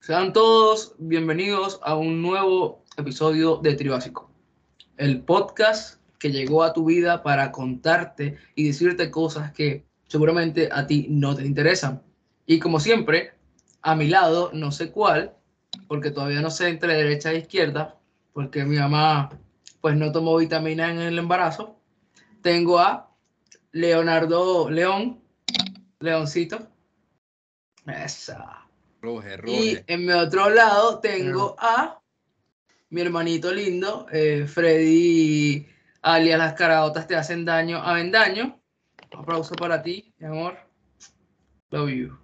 [0.00, 4.30] Sean todos bienvenidos a un nuevo episodio de Tribásico,
[4.96, 10.86] el podcast que llegó a tu vida para contarte y decirte cosas que seguramente a
[10.86, 12.02] ti no te interesan.
[12.46, 13.32] Y como siempre,
[13.82, 15.34] a mi lado, no sé cuál,
[15.88, 17.98] porque todavía no sé entre derecha e izquierda,
[18.32, 19.30] porque mi mamá
[19.80, 21.78] pues no tomó vitamina en el embarazo,
[22.42, 23.14] tengo a
[23.72, 25.20] Leonardo León,
[26.00, 26.68] Leoncito.
[27.86, 28.66] Esa.
[29.46, 32.00] Y en mi otro lado tengo a
[32.90, 35.66] mi hermanito lindo, eh, Freddy,
[36.02, 38.60] alias Las Caraotas Te Hacen Daño a Vendaño.
[39.12, 40.56] Un aplauso para ti, mi amor.
[41.70, 42.18] Love you.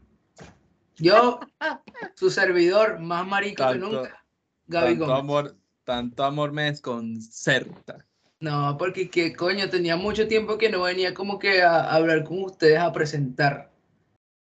[0.97, 1.41] Yo,
[2.14, 4.25] su servidor más marico que Tanto- nunca,
[4.67, 5.19] Gaby Tanto Gómez.
[5.20, 8.06] amor, tanto amor me desconcerta.
[8.41, 12.25] No, porque que coño, tenía mucho tiempo que no venía como que a, a hablar
[12.25, 13.70] con ustedes, a presentar.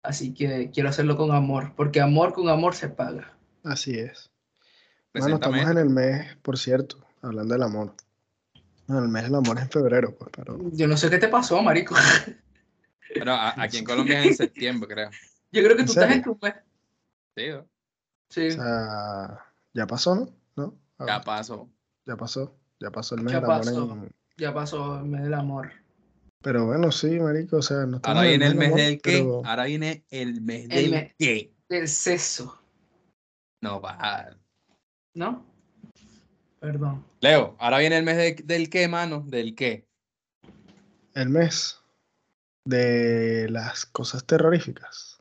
[0.04, 3.34] Así que quiero hacerlo con amor, porque amor con amor se paga.
[3.64, 4.32] Así es.
[5.14, 7.94] Bueno, estamos en el mes, por cierto, hablando del amor.
[8.88, 11.28] No, el mes del amor es en febrero, pues, pero Yo no sé qué te
[11.28, 11.96] pasó, marico.
[13.14, 15.10] Pero a- aquí en Colombia es en septiembre, creo.
[15.52, 16.54] Yo creo que ¿En tú estás en tu mes.
[17.36, 17.68] Sí, ¿no?
[18.30, 20.34] Sí, o sea, ya pasó, ¿no?
[20.56, 21.06] ¿No?
[21.06, 21.70] Ya pasó.
[22.06, 23.66] ya pasó, ya pasó el mes Ya del amor.
[23.66, 23.94] pasó.
[23.94, 25.72] en- ya pasó el mes del amor.
[26.42, 29.02] Pero bueno, sí, marico, o sea, no estamos Ahora en viene el mes amor, del
[29.02, 29.12] qué.
[29.20, 31.16] pero- Ahora viene el mes El del mes.
[31.20, 31.54] qué.
[31.68, 32.62] El sexo,
[33.62, 34.38] No va.
[35.14, 35.46] ¿no?
[36.62, 37.04] Perdón.
[37.22, 39.24] Leo, ahora viene el mes de- del qué, mano.
[39.28, 39.88] Del qué.
[41.16, 41.80] El mes
[42.66, 45.18] de las cosas terroríficas.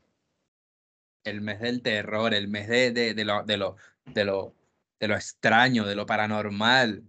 [1.25, 4.55] El mes del terror, el mes de, de, de lo, de, lo, de, lo,
[5.01, 7.05] de lo extraño, de lo paranormal.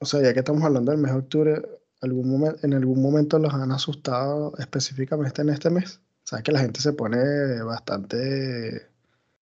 [0.00, 1.62] O sea, ya que estamos hablando del mes de octubre,
[2.02, 6.00] algún momen- ¿en algún momento los han asustado específicamente en este mes?
[6.28, 8.88] Sabes que la gente se pone bastante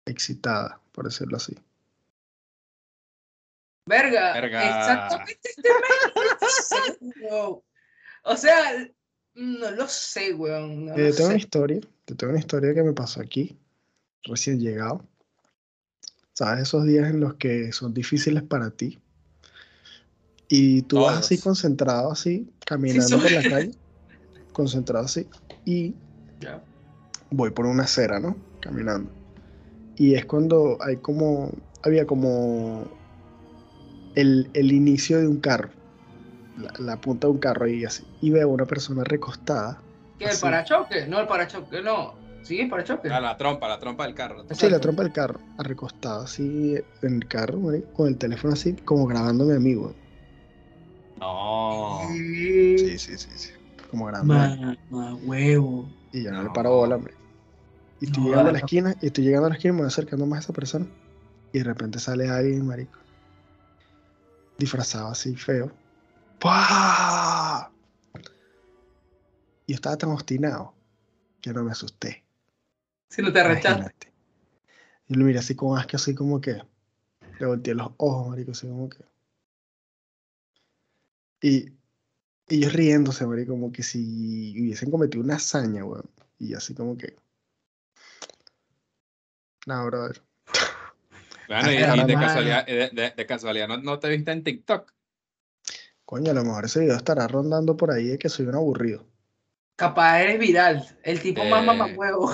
[0.06, 1.55] excitada, por decirlo así.
[3.87, 4.69] Verga, Verga.
[4.69, 7.31] exactamente este mes.
[8.25, 8.88] O sea,
[9.34, 10.87] no lo sé, weón.
[10.87, 11.44] No Eh, lo tengo una sé.
[11.44, 13.59] historia, te tengo una historia que me pasó aquí,
[14.22, 15.04] recién llegado.
[16.33, 16.62] ¿Sabes?
[16.62, 18.99] Esos días en los que son difíciles para ti.
[20.49, 21.44] Y tú vas así Todos.
[21.44, 23.72] concentrado, así, caminando por la calle,
[24.53, 25.28] concentrado así,
[25.65, 25.94] y
[26.42, 26.62] Ya.
[27.30, 28.36] voy por una acera, ¿no?
[28.60, 29.10] Caminando.
[29.97, 31.50] Y es cuando hay como,
[31.82, 32.84] había como
[34.14, 35.70] el, el inicio de un carro,
[36.58, 38.04] la, la punta de un carro ahí así.
[38.20, 39.80] Y veo a una persona recostada.
[40.19, 41.06] ¿Qué, el parachoque?
[41.06, 42.14] No, el parachoque, no.
[42.42, 43.09] Sí, el parachoque.
[43.09, 44.44] Ah, la trompa, la trompa del carro.
[44.50, 48.72] Sí, la trompa del carro, recostada así en el carro, marico, con el teléfono así,
[48.84, 49.94] como grabando a mi amigo.
[51.20, 52.00] No.
[52.09, 52.98] Sí, Sí.
[52.98, 53.50] sí, sí.
[53.91, 54.34] Como grabando.
[54.91, 55.86] Mamá, huevo.
[56.12, 57.14] Y yo no, le paro bola, hombre.
[58.00, 59.82] Y estoy No, llegando a la esquina, y estoy llegando a la esquina y me
[59.82, 60.86] voy acercando más a esa persona.
[61.52, 62.98] Y de repente sale alguien, marico.
[64.58, 65.72] Disfrazado así, feo.
[66.40, 67.70] ¡Pah!
[69.66, 70.74] Y yo estaba tan obstinado
[71.40, 72.24] que no me asusté.
[73.08, 74.12] Si no te arrechaste.
[75.08, 76.62] Y lo miré así con asco, así como que.
[77.38, 79.04] Le volteé los ojos, marico, así como que.
[81.40, 81.72] Y
[82.56, 86.08] ellos riéndose, marico, como que si hubiesen cometido una hazaña, weón.
[86.38, 87.16] Y así como que.
[89.66, 90.22] No, brother.
[91.48, 94.92] Bueno, y, y de casualidad, de, de- de casualidad ¿no, no te viste en TikTok?
[96.04, 99.06] Coño, a lo mejor ese video estará rondando por ahí de que soy un aburrido.
[99.76, 100.86] Capaz eres viral.
[101.02, 102.32] El tipo más Eh, mamahuevo.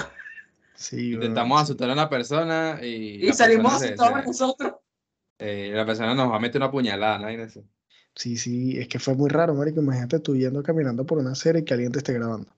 [0.74, 1.62] Sí, weón, Intentamos sí.
[1.64, 4.72] asustar a una persona y, Y salimos asustados nosotros.
[5.38, 7.30] eh, la persona nos va a meter una puñalada, ¿no?
[7.30, 7.62] Y eso.
[8.18, 9.80] Sí, sí, es que fue muy raro, marico.
[9.80, 12.50] Imagínate tú yendo caminando por una acera y que alguien te esté grabando.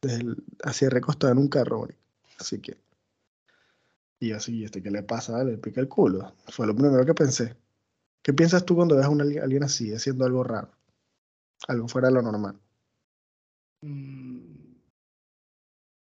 [0.00, 2.00] Desde el- así recostado en un carro, marico.
[2.38, 2.78] Así que.
[4.18, 5.44] Y así, ¿este qué le pasa?
[5.44, 6.32] Le pica el culo.
[6.48, 7.54] Fue lo primero que pensé.
[8.22, 10.70] ¿Qué piensas tú cuando ves a un alguien así haciendo algo raro?
[11.68, 12.58] Algo fuera de lo normal.
[13.82, 14.54] Mm.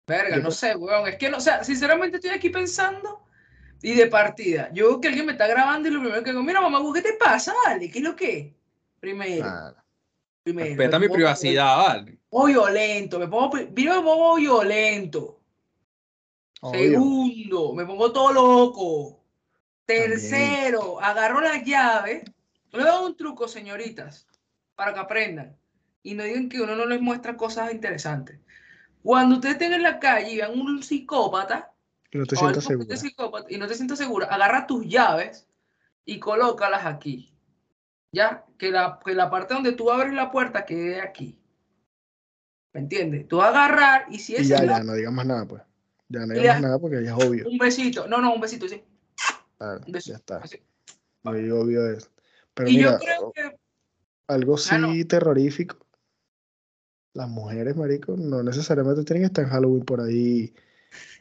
[0.07, 1.09] Verga, Yo no sé, weón.
[1.09, 3.25] Es que, no, o sea, sinceramente estoy aquí pensando
[3.81, 4.71] y de partida.
[4.75, 7.01] Yo veo que alguien me está grabando y lo primero que digo, mira, mamá, ¿qué
[7.01, 7.55] te pasa?
[7.67, 8.55] Dale, ¿qué es lo que?
[9.03, 9.75] Primero, Ah,
[10.45, 10.69] primero.
[10.69, 12.19] Respeta me mi privacidad, ¿vale?
[12.29, 15.41] Pongo violento, me pongo, pri- primero me pongo violento.
[16.61, 16.79] obvio.
[16.81, 19.25] Segundo, me pongo todo loco.
[19.85, 22.23] Tercero, agarro la llave
[22.71, 24.29] Yo les doy un truco, señoritas,
[24.77, 25.57] para que aprendan
[26.05, 28.39] y no digan que uno no les muestra cosas interesantes.
[29.03, 31.73] Cuando ustedes estén en la calle y vean un psicópata,
[32.13, 35.49] Y no te sientas psicópata, y no te sientas segura, agarra tus llaves
[36.05, 37.32] y colócalas aquí.
[38.13, 41.39] Ya, que la, que la parte donde tú abres la puerta quede aquí.
[42.75, 43.27] ¿Me entiendes?
[43.27, 45.63] Tú vas a agarrar y si Y es ya, ya, no digas más nada, pues.
[46.09, 46.53] Ya no digas Ya.
[46.55, 47.49] más nada porque ya es obvio.
[47.49, 48.83] un besito, no, no, un besito, sí.
[49.57, 50.37] Claro, un beso, ya está.
[50.39, 50.59] así.
[51.23, 52.11] Muy obvio es.
[52.55, 53.59] Pero Y mira, yo creo que
[54.29, 54.93] algo sí Mano.
[55.09, 55.79] terrorífico.
[57.15, 60.55] Las mujeres, marico, no necesariamente tienen que estar en Halloween por ahí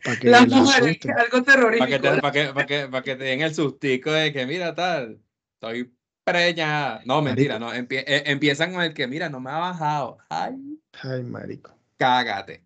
[0.03, 1.11] para que las mujeres, asusten.
[1.19, 1.79] algo terrorífico.
[1.79, 2.21] Para que, te, que,
[2.53, 5.21] pa' que, pa' que te den el sustico de que, mira, tal,
[5.53, 7.01] estoy preñada.
[7.05, 7.73] No, mentira, no.
[7.73, 10.17] empie- eh, empiezan con el que, mira, no me ha bajado.
[10.29, 10.55] Ay,
[11.03, 11.73] Ay, marico.
[11.97, 12.63] cágate.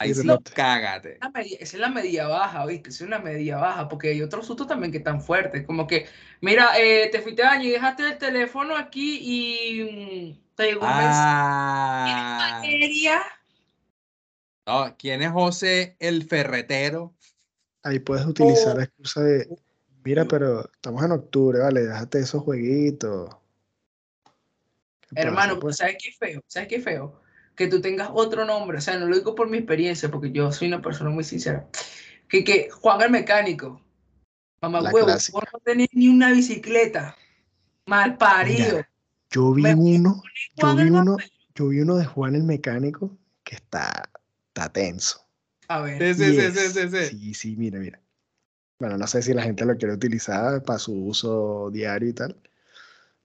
[0.00, 1.18] Ahí sí, cágate.
[1.58, 2.90] Esa es la media baja, ¿viste?
[2.90, 5.66] Esa es una media baja, porque hay otros sustos también que están fuertes.
[5.66, 6.06] Como que,
[6.40, 9.82] mira, eh, te fuiste a baño y dejaste el teléfono aquí y
[10.36, 12.04] mm, te llegó un Ah.
[12.06, 12.54] mensaje.
[12.76, 13.22] Materia.
[14.68, 17.12] No, ¿quién es José el ferretero?
[17.82, 18.78] Ahí puedes utilizar Oh.
[18.78, 19.48] la excusa de,
[20.08, 23.28] mira, pero estamos en octubre, vale, déjate esos jueguitos.
[25.00, 25.76] ¿Qué pasa, Hermano, pues?
[25.76, 26.42] ¿sabes qué feo?
[26.46, 27.20] ¿Sabes qué feo?
[27.54, 28.78] Que tú tengas otro nombre.
[28.78, 31.68] O sea, no lo digo por mi experiencia, porque yo soy una persona muy sincera.
[32.26, 33.82] Que, que Juan el mecánico.
[34.62, 35.38] Mamá La huevo, clásica.
[35.38, 37.14] vos no tenés ni una bicicleta.
[37.86, 38.76] Mal parido.
[38.76, 38.90] Mira,
[39.30, 40.22] Yo vi Me- uno,
[40.56, 41.16] yo vi uno,
[41.54, 44.08] yo vi uno de Juan el mecánico que está,
[44.48, 45.26] está tenso.
[45.68, 46.14] A ver.
[46.14, 47.04] Sí, sí, sí, sí, sí.
[47.08, 48.00] Sí, sí, mira, mira.
[48.78, 52.36] Bueno, no sé si la gente lo quiere utilizar para su uso diario y tal.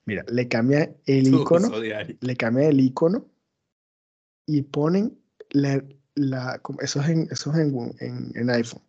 [0.06, 1.70] Mira, le cambia el Su icono,
[2.22, 3.28] le cambia el icono
[4.46, 5.18] y ponen
[5.52, 5.84] la,
[6.16, 8.82] la eso es en, eso es en, en- en iPhone.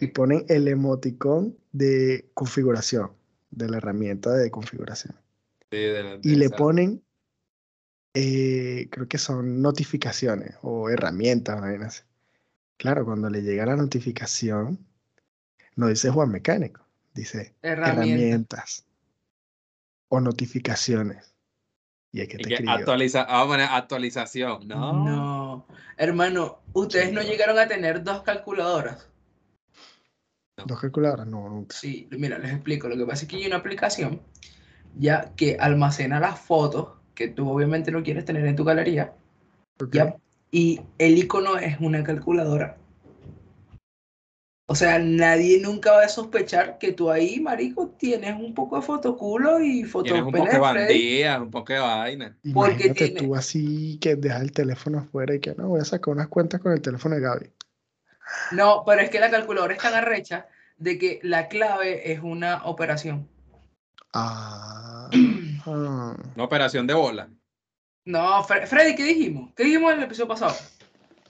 [0.00, 3.12] Y ponen el emoticón de configuración,
[3.50, 5.14] de la herramienta de configuración.
[5.70, 7.02] Sí, de la- Y le ponen,
[8.14, 12.06] eh, creo que son notificaciones o herramientas, vainas.
[12.78, 14.86] Claro, cuando le llega la notificación,
[15.76, 16.80] no dice Juan Mecánico,
[17.14, 18.02] dice Herramienta.
[18.02, 18.84] herramientas
[20.08, 21.34] o notificaciones.
[22.12, 22.74] Y es que Y te que escribió.
[22.74, 24.92] actualiza, vamos a poner actualización, ¿no?
[24.92, 25.66] No.
[25.96, 29.08] Hermano, ¿ustedes no llegaron a tener dos calculadoras?
[30.64, 31.26] ¿Dos calculadoras?
[31.26, 31.76] No, nunca.
[31.76, 32.88] Sí, mira, les explico.
[32.88, 34.22] Lo que pasa es que hay una aplicación
[34.98, 39.12] ya que almacena las fotos que tú obviamente no quieres tener en tu galería.
[39.80, 39.92] Ok.
[39.92, 40.16] Ya,
[40.50, 42.78] y el icono es una calculadora.
[44.68, 48.82] O sea, nadie nunca va a sospechar que tú ahí, marico, tienes un poco de
[48.82, 52.36] fotoculo y Tienes un poco de bandía, un poco de vaina.
[52.52, 56.26] porque tú así que dejas el teléfono afuera y que no, voy a sacar unas
[56.26, 57.52] cuentas con el teléfono de Gaby.
[58.50, 60.48] No, pero es que la calculadora es tan arrecha
[60.78, 63.28] de que la clave es una operación.
[64.12, 65.10] Ah, ah.
[65.66, 67.28] Una operación de bola.
[68.04, 69.52] No, Fre- Freddy, ¿qué dijimos?
[69.56, 70.54] ¿Qué dijimos en el episodio pasado?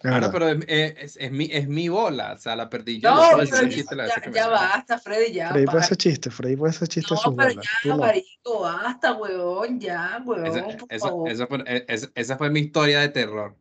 [0.01, 0.33] Claro, verdad.
[0.33, 3.15] pero es, es- es- es mi, es mi bola, o sea, la perdí yo.
[3.15, 5.49] No, pero chiste ya, la ya- que ya basta, Freddy, ya.
[5.51, 5.85] Freddy puede para.
[5.85, 7.67] hacer chiste, Freddy puede hacer chiste a No, pero bolas.
[7.85, 11.31] ya, marico, basta, huevón, ya, huevón, Esa, por esa- favor.
[11.31, 13.57] esa fue, e- esa- fue mi historia de terror,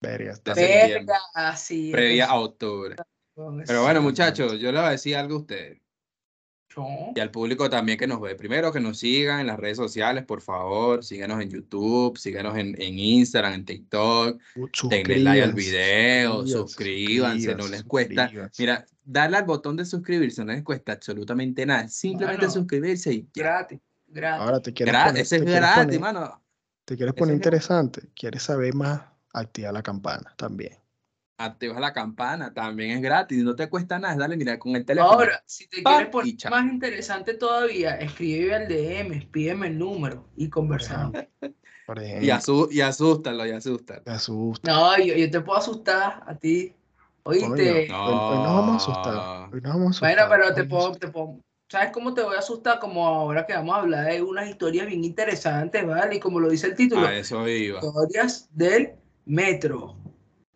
[0.00, 1.90] Verga, Verga, así.
[1.90, 2.96] previa a octubre.
[3.66, 5.80] Pero bueno, muchachos, yo les voy a decir algo a ustedes
[7.14, 8.34] y al público también que nos ve.
[8.34, 11.02] Primero, que nos sigan en las redes sociales, por favor.
[11.04, 14.40] Síganos en YouTube, síganos en, en Instagram, en TikTok.
[14.90, 18.30] Denle like al video, suscríbanse, no les cuesta.
[18.58, 21.88] Mira, darle al botón de suscribirse no les cuesta absolutamente nada.
[21.88, 23.42] Simplemente suscribirse y ya.
[23.42, 24.42] Gratis, gratis.
[24.42, 26.42] Ahora te quieres Gra- poner, ese es gratis, poner- mano.
[26.84, 27.46] te quieres poner es gratis.
[27.64, 29.00] interesante, quieres saber más,
[29.32, 30.72] activa la campana también.
[31.38, 34.16] Activas la campana, también es gratis, no te cuesta nada.
[34.16, 35.12] Dale, mira, con el teléfono.
[35.12, 40.26] Ahora, si te Pa, quieres poner más interesante todavía, escribe al DM, pídeme el número
[40.36, 41.12] y conversamos.
[41.84, 44.02] Por y, ejemplo, asu- y asústalo, y asústalo.
[44.02, 44.72] te asusta.
[44.72, 46.74] No, yo, yo te puedo asustar a ti.
[47.24, 47.46] Oíste.
[47.46, 49.54] Coño, Hoy, hoy nos vamos a asustar.
[49.54, 50.40] Hoy nos vamos a Bueno, asustar.
[50.40, 51.40] pero te puedo, te puedo.
[51.68, 52.78] ¿Sabes cómo te voy a asustar?
[52.78, 56.16] Como ahora que vamos a hablar de unas historias bien interesantes, ¿vale?
[56.16, 57.78] Y como lo dice el título, A eso iba.
[57.80, 58.92] historias del
[59.26, 59.96] metro.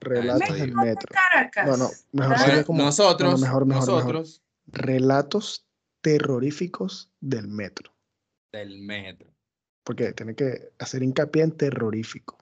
[0.01, 1.13] Relatos del metro.
[1.13, 1.67] Caracas.
[1.67, 3.95] No, no, mejor sería como nosotros, no, no, mejor, mejor, mejor.
[4.15, 5.67] nosotros relatos
[6.01, 7.93] terroríficos del metro.
[8.53, 9.29] del metro.
[9.85, 12.39] Porque tiene que hacer hincapié en terrorífico.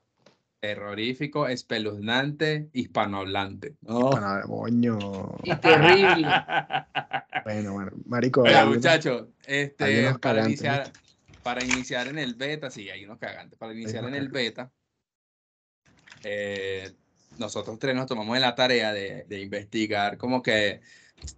[0.60, 3.76] Terrorífico, espeluznante, hispanohablante.
[3.82, 4.10] No.
[4.10, 4.98] Para, coño.
[5.42, 6.28] Y terrible.
[7.44, 8.42] Bueno, bueno, marico.
[8.42, 10.92] Unos- muchachos, este, para iniciar,
[11.42, 13.58] para iniciar en el beta, sí, hay unos cagantes.
[13.58, 14.70] Para iniciar en el beta,
[16.24, 16.92] eh,
[17.38, 20.80] nosotros tres nos tomamos la tarea de, de investigar como que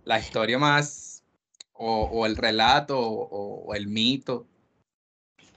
[0.04, 1.24] la historia más,
[1.72, 4.46] o, o el relato, o, o el mito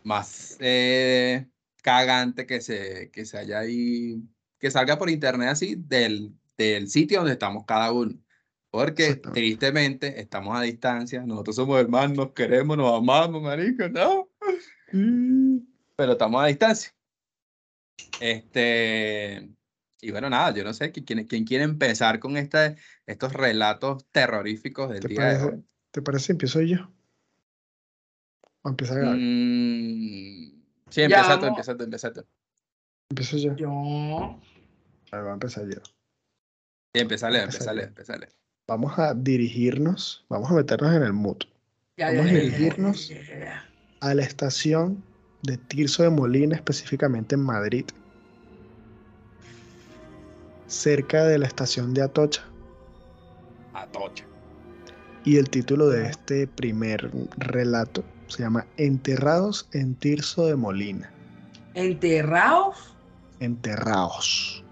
[0.03, 1.47] más eh,
[1.81, 4.21] cagante que se, que se haya ahí,
[4.59, 8.13] que salga por internet así del, del sitio donde estamos cada uno.
[8.71, 14.29] Porque tristemente estamos a distancia, nosotros somos hermanos, nos queremos, nos amamos, marico, ¿no?
[14.91, 15.59] Mm.
[15.95, 16.91] Pero estamos a distancia.
[18.19, 19.47] Este,
[20.03, 24.89] y bueno, nada, yo no sé quién, quién quiere empezar con este, estos relatos terroríficos
[24.89, 25.63] del día parece, de hoy.
[25.91, 26.31] ¿Te parece?
[26.33, 26.91] Empiezo yo.
[28.63, 32.25] ¿O empieza a mm, sí, empieza tú, empieza tú, empieza tú.
[33.09, 33.55] Empiezo yo.
[33.55, 33.69] Yo.
[35.11, 35.81] A ver, voy a empezar yo.
[36.93, 38.27] Sí, empezale, empezale, empezale.
[38.67, 41.37] Vamos a dirigirnos, vamos a meternos en el mood.
[41.97, 43.11] vamos a dirigirnos
[44.01, 45.01] a la estación
[45.43, 47.85] de Tirso de Molina, específicamente en Madrid,
[50.67, 52.43] cerca de la estación de Atocha.
[53.73, 54.25] Atocha.
[55.25, 61.11] Y el título de este primer relato se llama Enterrados en Tirso de Molina.
[61.75, 62.95] ¿Enterrados?
[63.39, 64.63] Enterrados.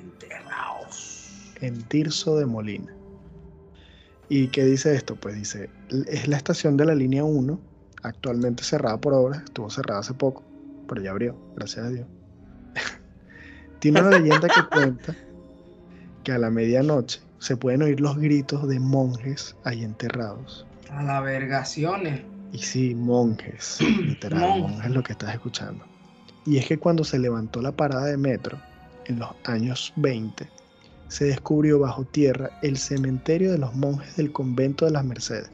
[0.00, 1.54] Enterrados.
[1.60, 2.94] En Tirso de Molina.
[4.28, 5.16] ¿Y qué dice esto?
[5.16, 5.68] Pues dice,
[6.06, 7.60] es la estación de la línea 1,
[8.02, 10.42] actualmente cerrada por obras, estuvo cerrada hace poco,
[10.88, 12.06] pero ya abrió, gracias a Dios.
[13.82, 15.16] Tiene una leyenda que cuenta
[16.22, 20.64] que a la medianoche se pueden oír los gritos de monjes ahí enterrados.
[20.92, 22.22] A la vergaciones.
[22.52, 25.84] Y sí, monjes, literal, monjes lo que estás escuchando.
[26.46, 28.56] Y es que cuando se levantó la parada de metro,
[29.06, 30.48] en los años 20,
[31.08, 35.50] se descubrió bajo tierra el cementerio de los monjes del convento de las Mercedes.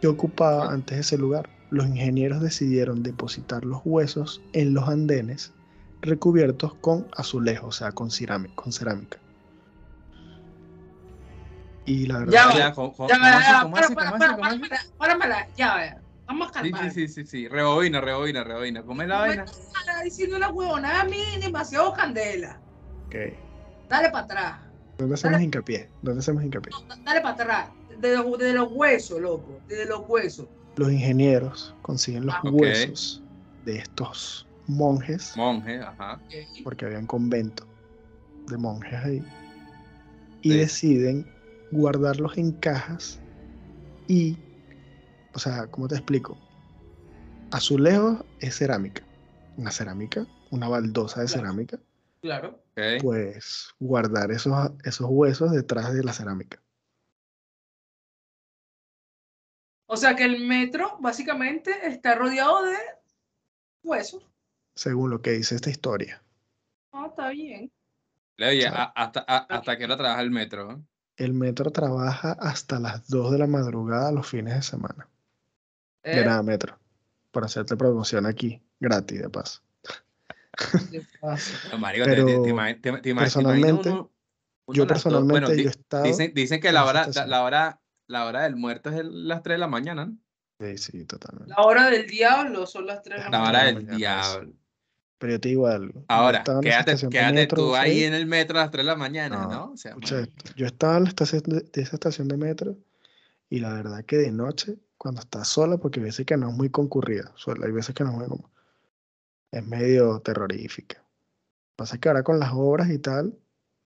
[0.00, 1.48] que ocupaba antes ese lugar?
[1.70, 5.52] Los ingenieros decidieron depositar los huesos en los andenes
[6.06, 8.54] recubiertos con azulejo, o sea, con cerámica.
[8.54, 9.18] Con cerámica.
[11.84, 12.32] Y la verdad...
[12.32, 13.18] Ya, ya, ¿cómo, ya,
[14.98, 16.90] para, ya, Vamos a calmar.
[16.90, 18.82] Sí, sí, sí, sí, rebobina, rebobina, rebobina.
[18.82, 19.44] ¿Cómo es la vaina?
[20.02, 22.58] diciendo una huevonada a mí, demasiado candela.
[23.06, 23.14] Ok.
[23.88, 24.60] Dale para atrás.
[24.98, 25.88] ¿Dónde hacemos hincapié?
[26.02, 26.72] ¿Dónde hacemos hincapié?
[27.04, 27.70] dale para atrás.
[27.98, 29.60] De, los huesos, loco.
[29.68, 30.46] De los huesos.
[30.76, 33.22] Los ingenieros consiguen los ah, huesos
[33.64, 35.36] de estos monjes.
[35.36, 36.20] Monjes, ajá.
[36.64, 37.66] Porque había un convento
[38.48, 39.24] de monjes ahí.
[40.42, 41.26] Y deciden
[41.72, 43.18] guardarlos en cajas
[44.06, 44.36] y,
[45.34, 46.38] o sea, ¿cómo te explico?
[47.50, 49.02] Azulejos es cerámica.
[49.56, 51.78] Una cerámica, una baldosa de cerámica.
[52.20, 52.66] Claro
[53.00, 54.54] pues guardar esos,
[54.84, 56.62] esos huesos detrás de la cerámica.
[59.86, 62.76] O sea que el metro básicamente está rodeado de
[63.82, 64.26] huesos.
[64.76, 66.22] Según lo que dice esta historia.
[66.92, 67.72] Ah, está bien.
[68.38, 70.80] Oye, hasta, hasta qué hora trabaja el metro?
[71.16, 75.08] El metro trabaja hasta las 2 de la madrugada los fines de semana.
[76.04, 76.24] De ¿Eh?
[76.24, 76.78] nada, metro.
[77.32, 79.66] Por hacerte promoción aquí, gratis de paso
[83.14, 83.90] personalmente,
[84.68, 88.90] yo personalmente yo estaba, dicen, dicen, que la hora, la, hora, la hora del muerto
[88.90, 90.16] es las 3 de la mañana, ¿no?
[90.58, 91.52] Sí, sí, totalmente.
[91.54, 93.52] La hora del diablo son las 3 de la, mañana.
[93.52, 94.52] La hora del diablo.
[95.18, 96.04] Pero yo te digo algo.
[96.08, 99.72] Ahora, quédate, quédate tú ahí en el metro a las 3 de la mañana, ¿no?
[99.72, 99.96] O sea,
[100.56, 102.76] yo estaba en la estación de, esa estación de metro
[103.48, 106.54] y la verdad que de noche, cuando estás sola, porque hay veces que no es
[106.54, 107.32] muy concurrida,
[107.64, 108.50] hay veces que no es como
[109.52, 111.02] es medio terrorífica.
[111.76, 113.38] Pasa que ahora con las obras y tal,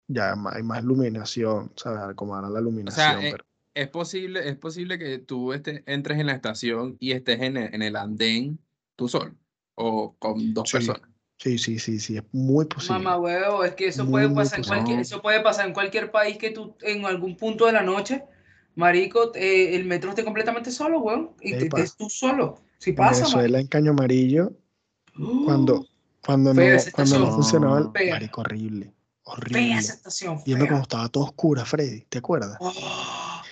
[0.09, 2.17] ya hay más iluminación, ¿sabes?
[2.17, 3.23] Como ahora la iluminación.
[3.23, 3.37] Eh,
[3.75, 7.75] es, posible, es posible que tú este, entres en la estación y estés en el,
[7.75, 8.59] en el andén
[8.97, 9.35] tú solo
[9.75, 11.12] o con dos personas.
[11.43, 13.01] Sí, sí, sí, sí, es muy posible.
[13.01, 16.39] Mamá huevo, es que eso puede pasar en cualquier, eso puede pasar en cualquier país
[16.39, 18.23] que tú en algún punto de la noche,
[18.77, 22.61] marico, eh, el metro esté completamente solo, weón, y estés tú solo.
[22.79, 24.53] Si pasa, en Venezuela, en Caño Amarillo,
[25.45, 25.85] cuando,
[26.25, 28.93] cuando, no, cuando no funcionaba el marico horrible.
[29.25, 29.79] Horrible.
[29.79, 30.43] estación.
[30.47, 32.57] Viendo como estaba todo oscura, Freddy, ¿te acuerdas?
[32.61, 33.43] Oh.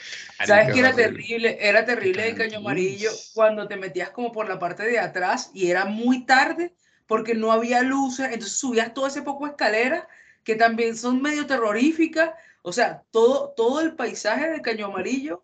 [0.46, 1.58] ¿Sabes qué era terrible?
[1.60, 5.70] Era terrible el caño amarillo cuando te metías como por la parte de atrás y
[5.70, 6.72] era muy tarde
[7.10, 10.06] porque no había luces, entonces subías todo ese poco escalera
[10.44, 12.30] que también son medio terroríficas.
[12.62, 15.42] O sea, todo, todo el paisaje de Caño Amarillo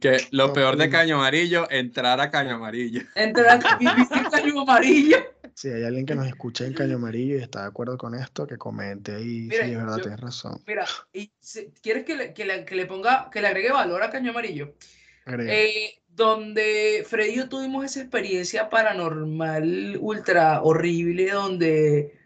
[0.00, 3.02] que lo peor de Caño Amarillo, entrar a Caño Amarillo.
[3.14, 5.18] Entrar a Caño Amarillo.
[5.54, 8.44] Si hay alguien que nos escuche en Caño Amarillo y está de acuerdo con esto,
[8.44, 9.48] que comente ahí.
[9.48, 10.60] sí, es verdad, tienes razón.
[10.66, 11.30] Mira, y
[11.80, 14.74] ¿quieres que le, que, le, que le, ponga, que le agregue valor a Caño Amarillo?
[15.26, 22.18] Eh, donde Freddy y yo tuvimos esa experiencia paranormal ultra horrible, donde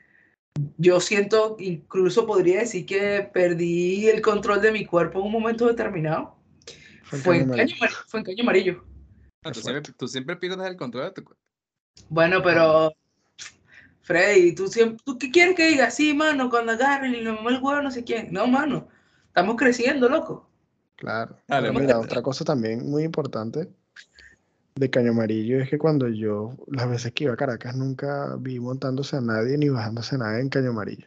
[0.78, 5.66] yo siento, incluso podría decir que perdí el control de mi cuerpo en un momento
[5.66, 6.36] determinado.
[7.02, 8.84] Fue en, caño, amarillo.
[9.98, 11.42] tú, siempre, pierdes el control de tu cuerpo.
[12.08, 12.92] Bueno, pero
[14.02, 15.90] Freddy, ¿tú, siempre, ¿tú qué quieres que diga?
[15.90, 18.32] Sí, mano, cuando agarren y lo el huevo no sé quién.
[18.32, 18.86] No, mano,
[19.26, 20.48] estamos creciendo, loco.
[20.94, 21.36] Claro.
[21.72, 23.68] mira, otra cosa también muy importante
[24.80, 28.58] de Caño Amarillo es que cuando yo, las veces que iba a Caracas, nunca vi
[28.58, 31.06] montándose a nadie ni bajándose a nadie en Caño Amarillo.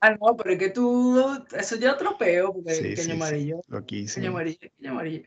[0.00, 3.60] Ah, no, pero es que tú, eso ya tropeo, porque sí, Caño Amarillo.
[3.68, 4.20] lo quise.
[4.20, 5.22] Caño Amarillo, Caño Amarillo.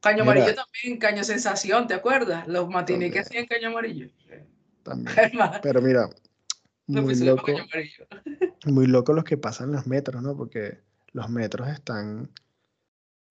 [0.00, 2.46] Caño Amarillo también, Caño Sensación, ¿te acuerdas?
[2.46, 4.10] Los matines que hacían Caño Amarillo.
[4.82, 5.16] También.
[5.62, 6.06] Pero mira,
[6.86, 7.46] muy loco,
[8.66, 10.36] muy loco los que pasan los metros, ¿no?
[10.36, 10.80] Porque
[11.12, 12.30] los metros están,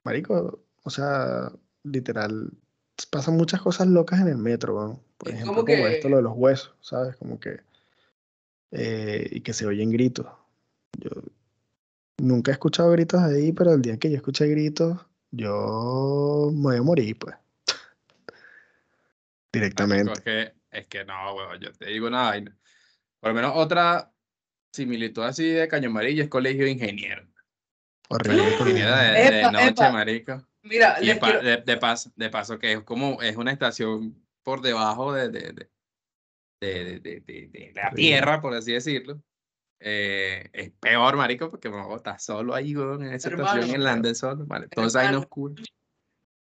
[0.03, 1.51] marico, o sea,
[1.83, 2.51] literal,
[3.05, 5.03] pasan muchas cosas locas en el metro, ¿no?
[5.17, 7.15] Por ejemplo, como, esto, lo de los huesos, ¿sabes?
[7.17, 7.59] Como que,
[8.71, 10.27] eh, y que se oyen gritos.
[10.97, 11.09] Yo
[12.17, 14.97] nunca he escuchado gritos ahí, pero el día que yo escuché gritos,
[15.31, 17.35] yo me voy a morir, pues.
[19.53, 20.11] Directamente.
[20.13, 22.41] Es que, es que no, yo te digo nada.
[23.19, 24.11] Por lo menos otra
[24.71, 27.27] similitud así de Caño Amarillo es colegio de ingenieros.
[28.09, 28.73] Horrible.
[28.73, 30.48] de, noche, marico.
[30.61, 31.15] Mira, y de,
[31.77, 35.69] paso, de paso que es como, es una estación por debajo de, de,
[36.59, 39.21] de la tierra, por así decirlo.
[39.79, 44.67] Eh, es peor, marico, porque está solo ahí, en esa estación en Landen solo, vale,
[44.67, 45.55] todo ahí no oscuro.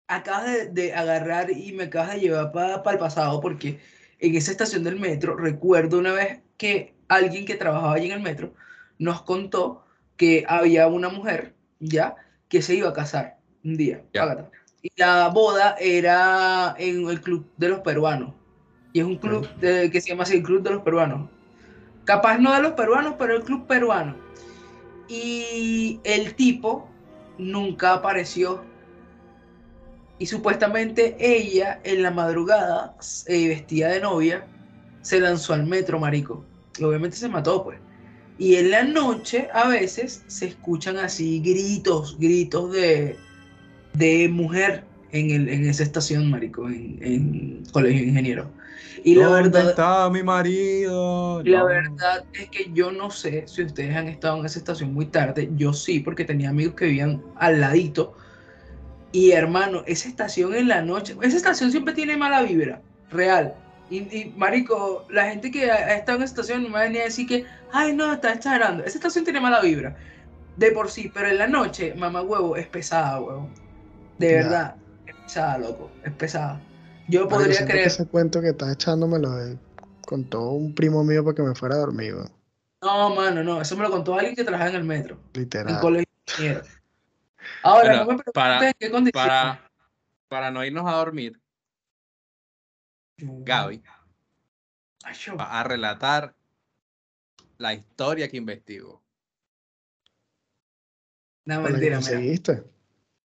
[0.08, 3.78] Acabas de, agarrar y me acabas de llevar para el pasado, porque
[4.18, 8.20] en esa estación del metro, recuerdo una vez que alguien que trabajaba allí en el
[8.20, 8.54] metro
[8.98, 9.86] nos contó
[10.16, 12.16] que había una mujer, ya,
[12.48, 14.02] que se iba a casar un día.
[14.82, 18.34] Y la boda era en el club de los peruanos.
[18.92, 21.28] Y es un club que se llama así el Club de los Peruanos.
[22.04, 24.16] Capaz no de los peruanos, pero el club peruano.
[25.08, 26.88] Y el tipo
[27.38, 28.64] nunca apareció.
[30.18, 34.46] Y supuestamente ella en la madrugada, eh, vestida de novia,
[35.02, 36.44] se lanzó al metro, marico.
[36.78, 37.78] Y obviamente se mató, pues.
[38.38, 43.16] Y en la noche a veces se escuchan así gritos, gritos de,
[44.00, 44.82] de mujer
[45.12, 48.46] en, el, en esa estación, marico, en, en Colegio de Ingenieros.
[49.04, 49.70] Y la verdad.
[49.70, 51.42] está mi marido?
[51.44, 55.06] La verdad es que yo no sé si ustedes han estado en esa estación muy
[55.06, 55.50] tarde.
[55.56, 58.14] Yo sí, porque tenía amigos que vivían al ladito.
[59.12, 63.54] Y hermano, esa estación en la noche, esa estación siempre tiene mala vibra, real.
[63.90, 67.04] Y, marico, la gente que ha estado en esa estación me va a venir a
[67.04, 68.84] decir que, ay, no, está exagerando.
[68.84, 69.96] Esa estación tiene mala vibra,
[70.56, 73.50] de por sí, pero en la noche, mamá huevo, es pesada, huevo.
[74.20, 76.60] De verdad, es pesada, loco, es pesada.
[77.08, 77.86] Yo podría creer.
[77.86, 79.58] ese cuento que estás echándomelo lo
[80.06, 82.14] contó un primo mío para que me fuera a dormir.
[82.82, 83.62] No, mano, no.
[83.62, 85.18] Eso me lo contó alguien que trabaja en el metro.
[85.32, 85.74] Literal.
[85.74, 86.62] En colegio
[87.62, 89.58] Ahora, no me para, qué condiciones.
[90.28, 91.40] Para, no irnos a dormir,
[93.16, 93.82] Gaby
[95.38, 96.34] va a relatar
[97.58, 99.02] la historia que investigó.
[101.46, 102.64] No, mentira, ¿Seguiste?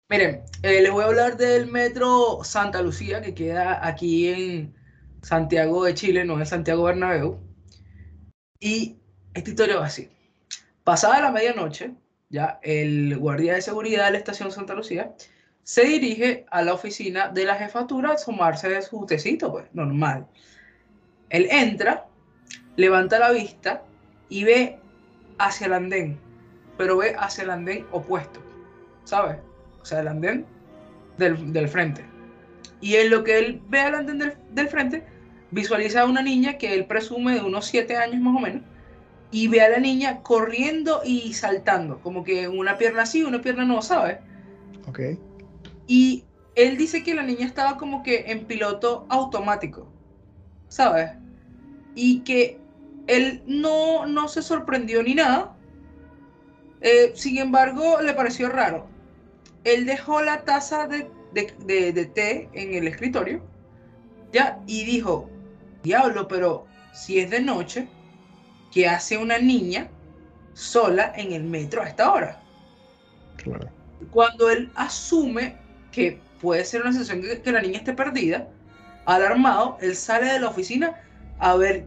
[0.10, 4.76] Miren, eh, les voy a hablar del metro Santa Lucía, que queda aquí en
[5.22, 7.40] Santiago de Chile, no en Santiago Bernabéu.
[8.60, 8.98] Y
[9.34, 10.10] esta historia va así.
[10.84, 11.94] Pasada la medianoche,
[12.30, 15.16] ya el guardia de seguridad de la estación Santa Lucía
[15.64, 20.28] se dirige a la oficina de la jefatura a tomarse de su tecito, pues, normal.
[21.30, 22.06] Él entra,
[22.76, 23.84] levanta la vista
[24.28, 24.78] y ve
[25.40, 26.20] hacia el andén,
[26.78, 28.42] pero ve hacia el andén opuesto,
[29.06, 29.38] ¿sabes?
[29.84, 30.46] O sea, el andén
[31.18, 32.06] del, frente.
[32.80, 35.04] Y en lo que él ve al andén del, frente,
[35.52, 38.64] visualiza a una niña que él presume de unos 7 años más o menos,
[39.30, 43.66] y ve a la niña corriendo y saltando, como que una pierna sí, una pierna
[43.66, 44.20] no, ¿sabes?
[44.88, 45.00] Ok.
[45.86, 46.24] Y
[46.56, 49.92] él dice que la niña estaba como que en piloto automático,
[50.70, 51.12] ¿sabes?
[51.94, 52.58] Y que
[53.08, 55.58] él no, no se sorprendió ni nada.
[56.80, 58.93] Eh, sin embargo, le pareció raro
[59.64, 63.44] él dejó la taza de, té en el escritorio,
[64.32, 65.30] ya, y dijo,
[65.84, 67.88] diablo, pero si es de noche,
[68.72, 69.90] ¿qué hace una niña
[70.54, 72.42] sola en el metro a esta hora?
[73.38, 73.70] Claro.
[74.12, 75.58] Cuando él asume
[75.92, 78.50] que puede ser una sensación que, que la niña esté perdida,
[79.06, 81.02] alarmado, él sale de la oficina
[81.40, 81.86] a ver,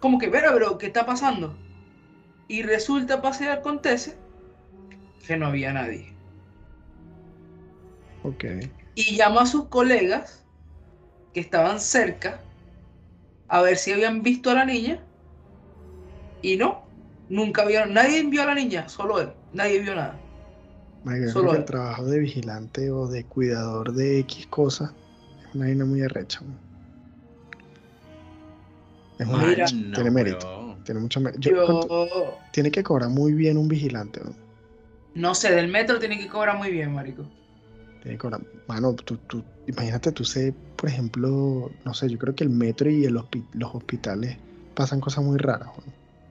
[0.00, 1.56] como que, pero, pero, ¿qué está pasando?
[2.46, 4.16] Y resulta, pase y acontece,
[5.26, 6.17] que no había nadie.
[8.94, 10.44] Y llamó a sus colegas
[11.32, 12.40] que estaban cerca
[13.48, 15.00] a ver si habían visto a la niña.
[16.42, 16.82] Y no,
[17.28, 20.18] nunca vieron, nadie vio a la niña, solo él, nadie vio nada.
[21.32, 24.92] solo el trabajo de vigilante o de cuidador de X cosas
[25.54, 26.40] una vaina muy arrecha.
[29.18, 30.76] Es una tiene mérito.
[30.84, 32.38] Tiene mucho mérito.
[32.52, 34.34] Tiene que cobrar muy bien un vigilante, ¿no?
[35.14, 37.24] No sé, del metro tiene que cobrar muy bien, marico.
[38.66, 42.88] Mano, tú, tú, imagínate, tú sé, por ejemplo, no sé, yo creo que el metro
[42.88, 44.36] y los hospitales
[44.74, 45.68] pasan cosas muy raras,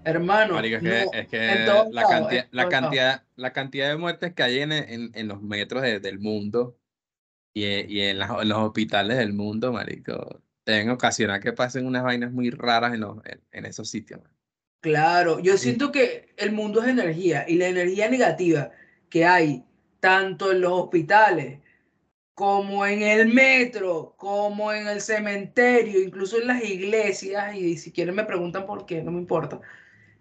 [0.06, 5.28] Hermano, es que, la, cantidad, la, cantidad, la cantidad de muertes que hay en, en,
[5.28, 6.78] los metros del mundo
[7.54, 12.32] y, y en, en, los hospitales del mundo, marico, deben ocasionar que pasen unas vainas
[12.32, 13.18] muy raras en, los,
[13.52, 14.22] en, esos sitios.
[14.80, 18.72] Claro, yo siento que el mundo es energía y la energía negativa
[19.10, 19.66] que hay
[20.00, 21.60] tanto en los hospitales
[22.38, 28.14] como en el metro, como en el cementerio, incluso en las iglesias, y si quieren
[28.14, 29.60] me preguntan por qué, no me importa,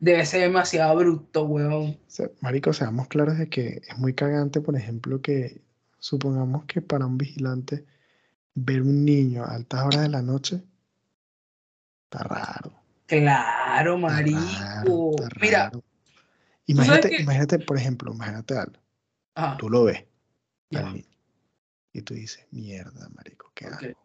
[0.01, 1.99] debe ser demasiado bruto, weón.
[2.41, 5.61] marico, seamos claros de que es muy cagante, por ejemplo, que
[5.99, 7.85] supongamos que para un vigilante
[8.55, 10.63] ver un niño a altas horas de la noche
[12.05, 12.73] está raro.
[13.05, 15.17] Claro, marico.
[15.39, 15.71] Mira.
[16.65, 18.81] Imagínate, imagínate, por ejemplo, imagínate algo.
[19.59, 20.03] Tú lo ves.
[21.97, 23.97] Y tú dices, mierda, marico, ¿qué hago?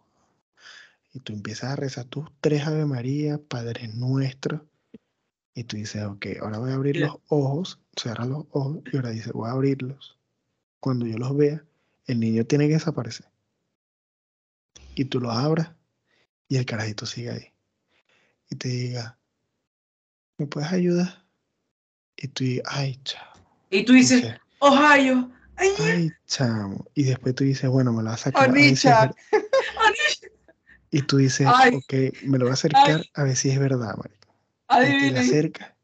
[1.11, 4.61] Y tú empiezas a rezar tus tres Ave María, Padres Nuestros.
[5.53, 9.09] Y tú dices, ok, ahora voy a abrir los ojos, cierra los ojos y ahora
[9.09, 10.17] dice, voy a abrirlos.
[10.79, 11.65] Cuando yo los vea,
[12.07, 13.27] el niño tiene que desaparecer
[14.95, 15.71] y tú lo abras
[16.47, 17.53] y el carajito sigue ahí.
[18.49, 19.19] Y te diga,
[20.37, 21.25] ¿me puedes ayudar?
[22.15, 23.45] Y tú dices, ay, chamo.
[23.69, 25.29] Y tú dices, Ohio.
[25.57, 26.85] Ay, chamo.
[26.93, 28.53] Y después tú dices, bueno, me lo vas a sacar.
[30.91, 34.35] y tú dices, ok, me lo voy a acercar a ver si es verdad, marico.
[34.67, 34.97] Adivine.
[34.97, 35.77] Y te la acerca.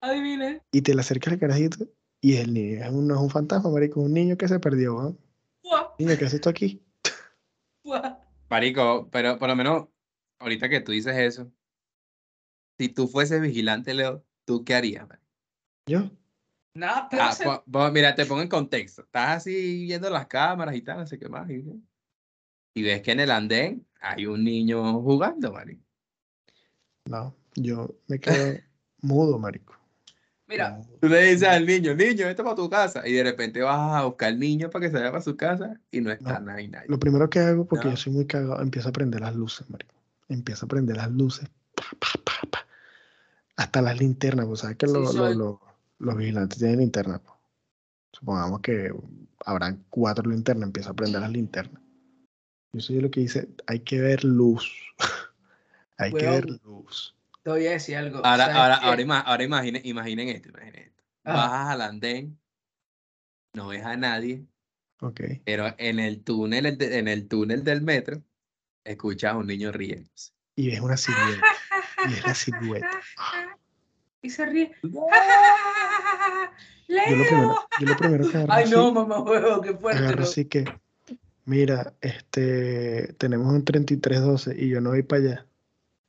[0.00, 0.62] Adivine.
[0.72, 1.86] Y te la acerca el carajito.
[2.20, 4.92] Y el niño es un, no es un fantasma, marico, un niño que se perdió,
[4.92, 5.16] ¿no?
[5.98, 6.82] Niño, ¿qué haces esto aquí?
[8.48, 9.88] Marico, pero por lo menos
[10.38, 11.50] ahorita que tú dices eso,
[12.78, 15.06] si tú fueses vigilante, Leo, ¿tú qué harías?
[15.86, 16.10] ¿Yo?
[16.74, 19.02] Nada, pero ah, mira, te pongo en contexto.
[19.02, 21.48] Estás así viendo las cámaras y tal, no sé qué más.
[21.50, 25.82] Y, ves que en el andén hay un niño jugando, marico.
[27.06, 28.58] No, yo me quedo
[29.02, 29.74] mudo, marico.
[30.46, 30.80] Mira.
[31.00, 33.06] Tú le dices al niño, niño, esto para tu casa.
[33.06, 35.80] Y de repente vas a buscar al niño para que se vaya para su casa
[35.90, 36.88] y no está nadie, nadie.
[36.88, 39.94] Lo primero que hago, porque yo soy muy cagado, empiezo a prender las luces, marico.
[40.28, 41.48] Empiezo a prender las luces.
[43.56, 44.86] Hasta las linternas, pues sabes que
[46.00, 47.20] los vigilantes tienen linternas.
[47.20, 47.38] Pues.
[48.12, 48.92] Supongamos que
[49.44, 51.80] habrán cuatro linternas, empiezo a prender las linternas.
[52.72, 54.72] Yo soy lo que dice, hay que ver luz.
[55.98, 57.14] hay que ver luz.
[57.42, 58.18] Te voy a decir algo.
[58.24, 61.02] Ahora, ahora, ahora, ahora imaginen, imaginen esto, imaginen esto.
[61.24, 62.38] Bajas al andén,
[63.54, 64.44] no ves a nadie.
[65.00, 65.20] Ok.
[65.44, 68.22] Pero en el túnel, en el túnel del metro,
[68.84, 70.32] escuchas a un niño riéndose.
[70.56, 71.46] Y ves una silueta.
[72.08, 72.90] y es la silueta.
[74.22, 74.72] Y se ríe.
[74.82, 75.06] Yo
[76.88, 80.02] lo primero, yo lo primero que agarro Ay, no, mamá huevo, qué fuerte.
[80.02, 80.64] Agarro así que,
[81.44, 85.46] mira, este, tenemos un 3312 y yo no voy para allá.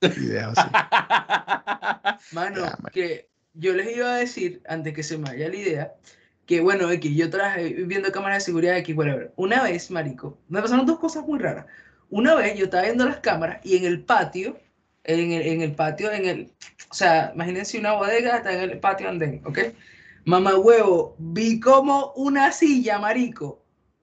[2.32, 5.94] Mano, que yo les iba a decir, antes que se me vaya la idea,
[6.46, 9.32] que bueno, que yo traje viendo cámaras de seguridad aquí, whatever.
[9.36, 11.66] Una vez, marico, me pasaron dos cosas muy raras.
[12.10, 14.58] Una vez yo estaba viendo las cámaras y en el patio,
[15.04, 16.52] en el, en el patio, en el,
[16.90, 19.60] o sea, imagínense una bodega, está en el patio andén, ¿ok?
[20.26, 23.62] Mamá huevo, vi como una silla, marico,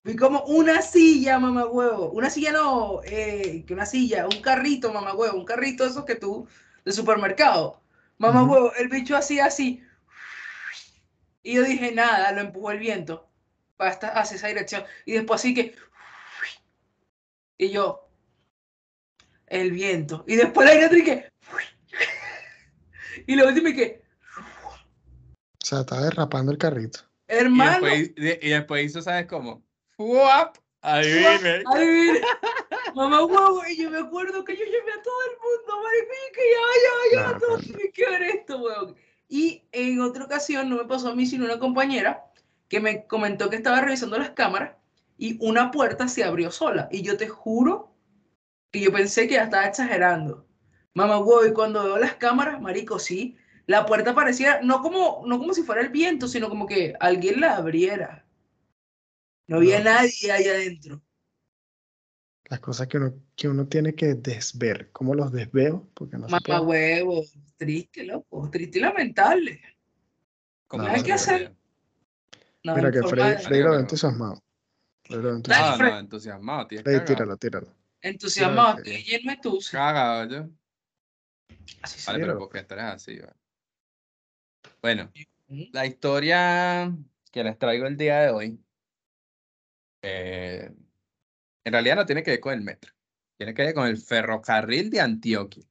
[0.09, 2.11] Vi como una silla, mamá huevo.
[2.13, 5.37] Una silla no, eh, que una silla, un carrito, mamá huevo.
[5.37, 6.49] Un carrito esos que tú,
[6.85, 7.83] de supermercado.
[8.17, 9.85] Mamá huevo, el bicho así, así.
[11.43, 13.29] Y yo dije, nada, lo empujó el viento.
[13.77, 14.85] Para hacia esa dirección.
[15.05, 15.75] Y después así que.
[17.59, 18.08] Y yo.
[19.51, 20.25] El viento.
[20.27, 21.29] Y después la y que.
[23.27, 24.03] Y lo último y que.
[24.39, 27.01] O sea, estaba derrapando el carrito.
[27.27, 27.87] Hermano.
[27.89, 29.63] Y después, y después hizo, ¿sabes cómo?
[29.97, 30.57] ¡Fuap!
[30.81, 31.63] Adivine.
[31.67, 32.21] Adivine.
[32.95, 36.43] Mamá huevo, y yo me acuerdo que yo llamé a todo el mundo, marico, que
[36.53, 38.97] ya, ya, ya, todo tiene que ver esto, weón.
[39.29, 42.25] Y en otra ocasión, no me pasó a mí, sino una compañera
[42.69, 44.77] que me comentó que estaba revisando las cámaras
[45.19, 46.89] y una puerta se abrió sola.
[46.91, 47.88] Y yo te juro
[48.71, 50.47] que yo pensé que ya estaba exagerando.
[50.95, 55.39] Mamá huevo, y cuando veo las cámaras, marico, sí, la puerta parecía, no como, no
[55.39, 58.25] como si fuera el viento, sino como que alguien la abriera.
[59.47, 61.03] No había nadie ahí adentro.
[62.45, 64.91] Las cosas que uno, que uno tiene que desver.
[64.93, 65.89] ¿Cómo los desveo?
[65.95, 67.23] Porque no Mamá huevo,
[67.57, 69.61] triste, loco, triste y lamentable.
[70.67, 71.55] ¿Cómo hay que hacer?
[72.65, 74.43] Mira que Freddy, Freddy lo entusiasmado.
[75.05, 75.79] Freddy lo entusiasmado.
[75.79, 76.69] No, no, entusiasmado.
[76.69, 77.78] Freddy, tíralo, tíralo.
[78.01, 79.73] Entusiasmado, y el Metusa.
[79.73, 80.49] Cagado yo.
[81.83, 83.19] Así vale, pero porque esto así,
[84.81, 85.11] Bueno,
[85.73, 86.93] la historia
[87.31, 88.61] que les traigo el día de hoy,
[90.03, 90.71] eh,
[91.65, 92.93] en realidad no tiene que ver con el metro,
[93.37, 95.65] tiene que ver con el ferrocarril de Antioquia.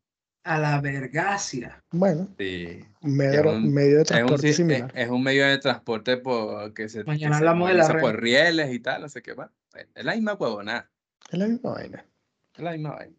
[0.43, 1.83] A la vergacia.
[1.91, 2.81] Bueno, sí.
[3.01, 7.67] medio, de transporte es un, Es, un medio de transporte por, que se, Mañana hablamos
[7.67, 9.49] de la por rieles y tal, no sé qué más.
[9.93, 10.89] Es la misma huevona.
[11.29, 12.05] Es la misma vaina.
[12.57, 13.15] La misma vaina.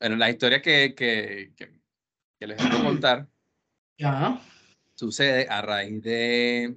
[0.00, 1.72] Bueno, la historia que, que, que,
[2.38, 3.28] que les voy a contar
[3.98, 4.40] ya.
[4.94, 6.76] sucede a raíz de,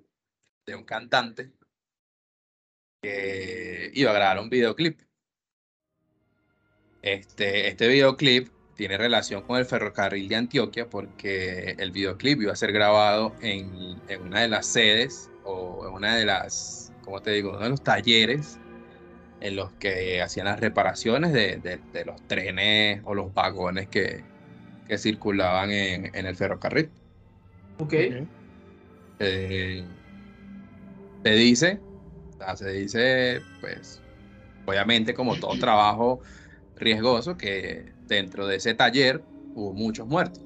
[0.66, 1.52] de un cantante
[3.02, 5.00] que iba a grabar un videoclip.
[7.02, 12.56] Este, este videoclip tiene relación con el ferrocarril de Antioquia porque el videoclip iba a
[12.56, 17.32] ser grabado en, en una de las sedes o en una de las, ¿cómo te
[17.32, 18.60] digo?, uno de los talleres
[19.46, 24.24] en los que hacían las reparaciones de, de, los trenes o los vagones que,
[24.88, 26.90] que circulaban en, en, el ferrocarril.
[27.78, 27.94] Ok.
[29.20, 29.84] Eh,
[31.24, 31.80] se dice,
[32.56, 34.02] se dice, pues,
[34.66, 36.22] obviamente como todo trabajo
[36.76, 39.22] riesgoso, que dentro de ese taller
[39.54, 40.42] hubo muchos muertos.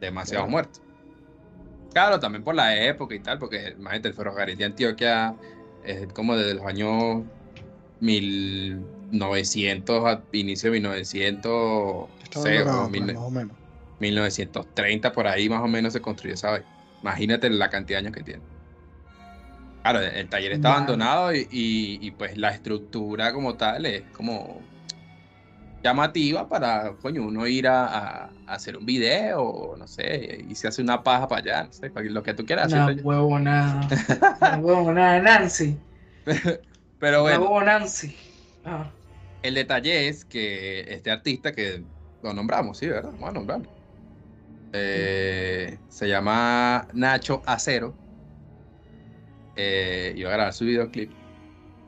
[0.00, 0.80] Demasiados muertos.
[1.92, 5.34] Claro, también por la época y tal, porque imagínate, el ferrocarril de Antioquia
[5.84, 7.22] es como desde los años
[8.00, 12.08] 1900 a inicio de 1900,
[12.66, 12.76] más
[13.16, 13.56] o menos.
[14.00, 16.60] 1930 por ahí más o menos se construyó esa
[17.00, 18.40] Imagínate la cantidad de años que tiene.
[19.82, 24.62] Claro, el taller está abandonado y, y, pues la estructura como tal es como
[25.84, 31.02] llamativa para, coño, uno ir a, hacer un video, no sé, y se hace una
[31.02, 32.94] paja para allá, no sé, lo que tú quieras hacer.
[32.94, 33.88] Una huevona,
[34.40, 35.76] una huevona Nancy.
[36.98, 37.50] Pero bueno.
[37.50, 38.16] Una Nancy.
[38.64, 38.90] Ah.
[39.42, 41.84] El detalle es que este artista que
[42.22, 43.10] lo nombramos, sí, ¿verdad?
[43.12, 43.68] Vamos a nombrarlo.
[44.72, 47.94] Eh, se llama Nacho Acero.
[49.54, 51.12] Eh, iba a grabar su videoclip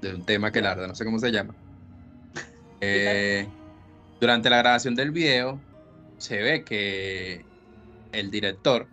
[0.03, 1.55] de un tema que la verdad no sé cómo se llama.
[2.83, 3.49] Eh,
[4.21, 5.61] durante la grabación del video
[6.19, 7.45] se ve que
[8.13, 8.87] el director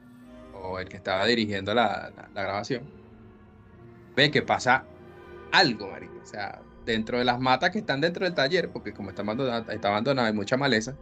[0.54, 2.84] o el que estaba dirigiendo la, grabación
[4.16, 4.84] ve que pasa
[5.52, 6.14] algo, marico.
[6.22, 9.72] O sea, dentro de las matas que están dentro del taller, porque como está abandonado,
[9.72, 10.96] está abandonado hay mucha maleza,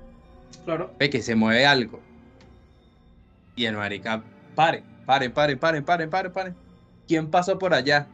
[0.66, 0.94] claro.
[1.00, 2.00] ve que se mueve algo.
[3.56, 4.24] Y el marica,
[4.56, 6.54] pare, pare, pare, pare, pare, pare, pare.
[7.08, 8.08] ¿Quién pasó por allá?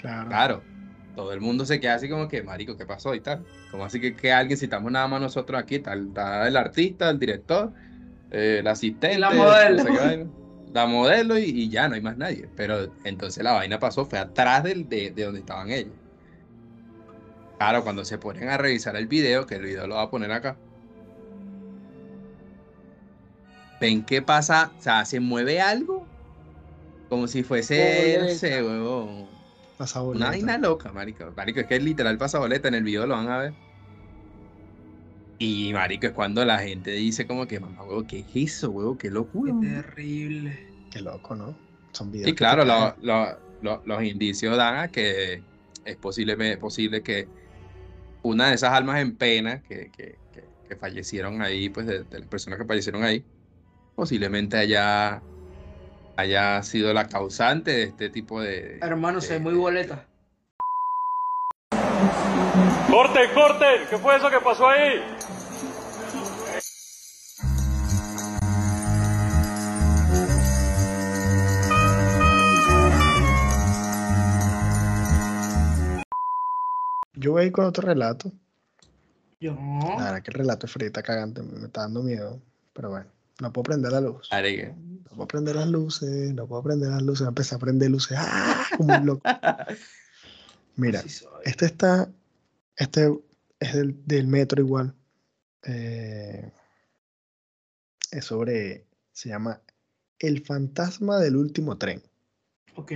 [0.00, 0.28] Claro.
[0.28, 0.75] Claro
[1.16, 3.14] todo el mundo se queda así como que, marico, ¿qué pasó?
[3.14, 3.44] Y tal.
[3.70, 7.08] Como así que, que alguien, si estamos nada más nosotros aquí, tal, está el artista,
[7.08, 7.72] el director,
[8.30, 9.84] eh, el asistente, la modelo.
[10.72, 12.48] la modelo y, ya no hay más nadie.
[12.54, 15.94] Pero entonces la vaina pasó, fue atrás del, de, de donde estaban ellos.
[17.56, 20.30] Claro, cuando se ponen a revisar el video, que el video lo va a poner
[20.30, 20.58] acá.
[23.80, 26.06] Ven qué pasa, o sea, se mueve algo
[27.08, 29.35] como si fuese, no sé, huevón
[29.76, 31.30] Pasa Una vaina loca, marico.
[31.36, 32.68] Marico, es que es literal pasa boleta.
[32.68, 33.54] En el video lo van a ver.
[35.38, 38.96] Y, marico, es cuando la gente dice como que, mamá, huevo, ¿qué es eso, huevo?
[38.96, 39.52] Qué locura.
[39.60, 40.66] Qué terrible.
[40.90, 41.54] Qué loco, ¿no?
[41.92, 42.28] Son videos.
[42.28, 45.42] Y claro, los indicios dan a que
[45.84, 47.28] es posible, posible que
[48.22, 50.16] una de esas almas en pena que, que,
[50.68, 53.24] que, fallecieron ahí, pues de, de, las personas que fallecieron ahí,
[53.94, 55.22] posiblemente haya
[56.16, 58.78] haya sido la causante de este tipo de...
[58.80, 60.06] Hermano, se muy boleta.
[62.90, 63.82] ¡Corten, corten!
[63.90, 65.02] ¿Qué fue eso que pasó ahí?
[77.14, 78.30] Yo voy a ir con otro relato.
[79.40, 79.54] Yo.
[79.98, 82.40] La verdad que el relato es frita cagante, me está dando miedo.
[82.72, 83.06] Pero bueno,
[83.40, 84.28] no puedo prender la luz
[85.16, 88.64] puedo prender las luces, no puedo prender las luces, empecé a prender luces, ¡ah!
[88.76, 89.22] como un loco.
[90.76, 91.02] Mira,
[91.44, 92.12] este está,
[92.76, 93.18] este
[93.58, 93.72] es
[94.06, 94.94] del, metro igual.
[95.64, 96.52] Eh,
[98.12, 99.60] es sobre, se llama
[100.18, 102.02] El fantasma del último tren.
[102.76, 102.92] Ok.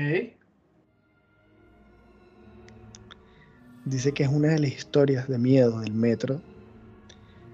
[3.87, 6.43] Dice que es una de las historias de miedo del metro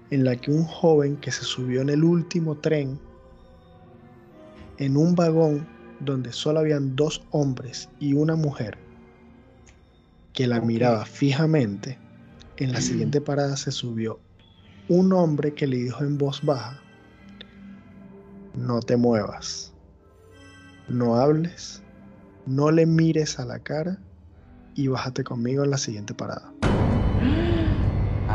[0.09, 2.99] en la que un joven que se subió en el último tren
[4.77, 5.67] en un vagón
[5.99, 8.77] donde solo habían dos hombres y una mujer
[10.33, 11.97] que la miraba fijamente,
[12.57, 14.19] en la siguiente parada se subió
[14.87, 16.79] un hombre que le dijo en voz baja,
[18.55, 19.73] no te muevas,
[20.87, 21.81] no hables,
[22.45, 23.97] no le mires a la cara
[24.75, 26.53] y bájate conmigo en la siguiente parada.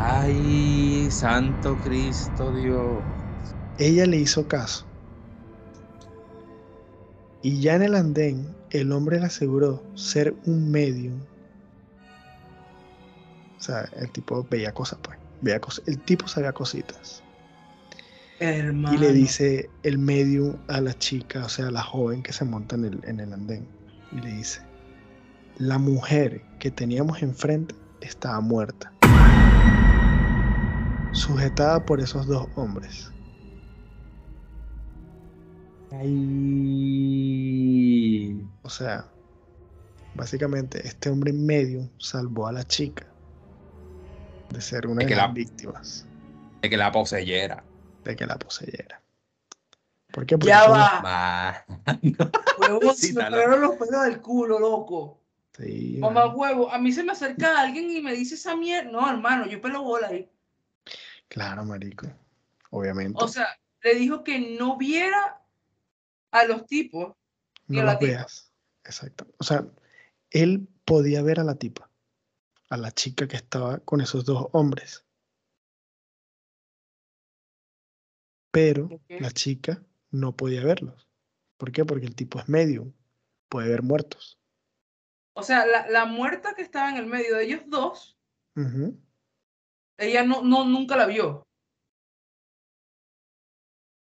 [0.05, 3.01] Ay, Santo Cristo Dios.
[3.77, 4.85] Ella le hizo caso.
[7.41, 11.21] Y ya en el andén, el hombre le aseguró ser un medium.
[13.57, 15.17] O sea, el tipo veía cosas, pues.
[15.39, 15.87] Veía cosas.
[15.87, 17.23] El tipo sabía cositas.
[18.39, 18.93] Hermano.
[18.93, 22.43] Y le dice el medium a la chica, o sea, a la joven que se
[22.43, 23.65] monta en el, en el andén.
[24.11, 24.61] Y le dice,
[25.59, 28.91] la mujer que teníamos enfrente estaba muerta.
[31.13, 33.09] Sujetada por esos dos hombres.
[37.53, 38.41] Ay.
[38.61, 39.05] O sea,
[40.15, 43.05] básicamente este hombre medium salvó a la chica
[44.49, 46.05] de ser una De de, que las la- víctimas,
[46.61, 47.63] De que la poseyera.
[48.03, 49.01] de que la poseyera.
[50.11, 50.37] ¿Por qué?
[50.37, 51.65] Porque Ya va.
[52.95, 55.19] Sí, se me pararon los pelos del culo, loco.
[55.57, 58.91] Sí, Mamá huevo, a mí se me acerca alguien y me dice esa mierda.
[58.91, 60.29] No, hermano, yo pelo bola ahí.
[61.33, 62.05] Claro, marico.
[62.69, 63.17] Obviamente.
[63.19, 63.47] O sea,
[63.81, 65.43] le dijo que no viera
[66.29, 67.15] a los tipos.
[67.67, 68.11] y no a la los tipa.
[68.11, 68.53] veas.
[68.83, 69.25] Exacto.
[69.39, 69.65] O sea,
[70.29, 71.89] él podía ver a la tipa,
[72.69, 75.07] a la chica que estaba con esos dos hombres.
[78.51, 81.09] Pero la chica no podía verlos.
[81.57, 81.83] ¿Por qué?
[81.83, 82.93] Porque el tipo es medium,
[83.49, 84.37] puede ver muertos.
[85.33, 88.19] O sea, la, la muerta que estaba en el medio de ellos dos,
[88.55, 88.99] Ujú.
[89.97, 91.43] Ella no, no nunca la vio.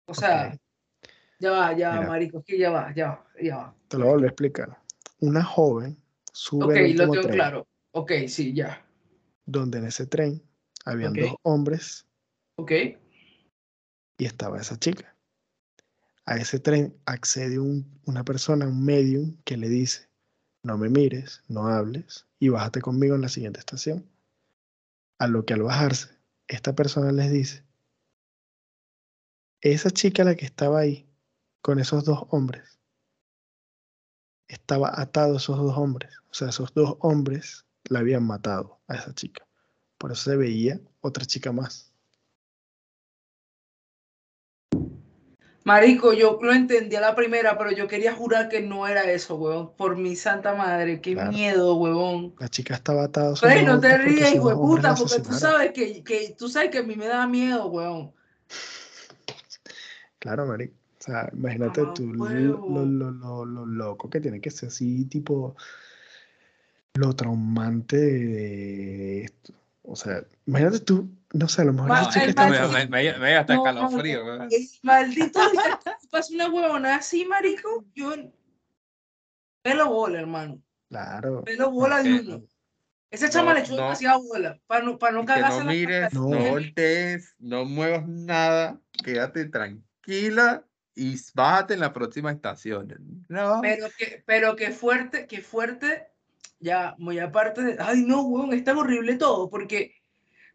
[0.08, 0.58] O sea,
[1.39, 3.76] ya va, ya va, marico, que ya va, ya va, ya va.
[3.88, 4.82] Te lo vuelvo a explicar.
[5.19, 5.97] Una joven
[6.32, 7.67] sube Ok, lo tengo tren, claro.
[7.91, 8.86] Ok, sí, ya.
[9.45, 10.41] donde en ese tren
[10.86, 12.06] habían dos hombres
[12.58, 12.71] Ok.
[14.17, 15.15] y estaba esa chica.
[16.26, 20.10] A ese tren accede un- una persona, un medium, que le dice,
[20.63, 24.06] no me mires, no hables y bájate conmigo en la siguiente estación.
[25.20, 26.10] A lo que al bajarse,
[26.48, 27.66] esta persona les dice,
[29.62, 31.10] esa chica la que estaba ahí,
[31.62, 32.80] con esos dos hombres,
[34.48, 36.14] estaba atado a esos dos hombres.
[36.30, 39.48] O sea, esos dos hombres la habían matado a esa chica.
[39.98, 41.92] Por eso se veía otra chica más.
[45.68, 49.36] Marico, yo lo entendí a la primera, pero yo quería jurar que no era eso,
[49.36, 49.76] huevón.
[49.76, 51.34] Por mi santa madre, qué Claro.
[51.34, 52.34] miedo, huevón.
[52.40, 55.74] La chica estaba atada Ey, dos no te rías, hijo de puta, porque tú sabes
[55.74, 58.14] que, que tú sabes que a mí me da miedo, huevón.
[60.20, 60.74] Claro, marico.
[61.00, 65.04] O sea, imagínate Mamá tú lo, lo, lo- lo loco que tiene que ser así,
[65.04, 65.58] tipo,
[66.94, 69.54] lo traumante de esto.
[69.89, 73.36] O sea, imagínate tú, no sé, a lo mejor chica el maldito- Me, me, me,
[73.38, 74.47] hasta No, escalofrío, no,
[74.84, 75.39] maldito
[76.12, 78.13] pasa una huevona así, marico, yo
[79.63, 80.62] pelo bola, hermano.
[80.89, 81.43] Claro.
[81.45, 82.43] Pelo bola de uno.
[83.10, 83.84] Esa chama No, le echó no.
[83.84, 86.13] demasiada bola para no, para no Y que cagarse no mires.
[86.13, 86.28] No.
[86.28, 93.26] voltees, no muevas nada, quédate tranquila y bájate en la próxima estación.
[93.30, 93.62] No.
[93.62, 96.10] Pero que, pero que fuerte, que fuerte,
[96.60, 99.96] ya, muy aparte de, ay no, weón, es tan horrible todo, porque,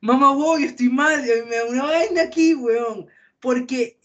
[0.01, 3.07] mamá, voy, estoy mal, y me da una vaina aquí, weón,
[3.41, 3.99] porque,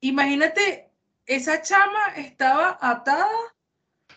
[0.00, 0.90] imagínate,
[1.26, 3.28] esa chama estaba atada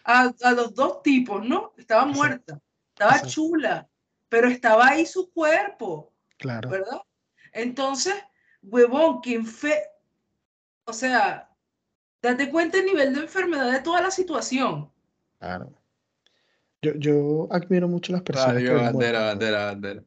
[0.03, 1.73] a, a los dos tipos, ¿no?
[1.77, 3.29] Estaba muerta, estaba Exacto.
[3.29, 3.89] chula,
[4.29, 6.69] pero estaba ahí su cuerpo, Claro.
[6.69, 7.01] ¿verdad?
[7.51, 8.15] Entonces,
[8.63, 9.81] huevón, quien fe,
[10.85, 11.49] o sea,
[12.21, 14.91] date cuenta el nivel de enfermedad de toda la situación.
[15.39, 15.71] Claro.
[16.83, 19.39] Yo, yo admiro mucho las personas que Adiós, ven bandera, muertos.
[19.39, 20.03] bandera, bandera.